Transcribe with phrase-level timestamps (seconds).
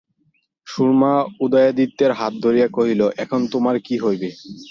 [0.67, 1.13] সুরমা
[1.41, 4.29] উদয়াদিত্যের হাত ধরিয়া কহিল, এখন তোমার কী হইবে?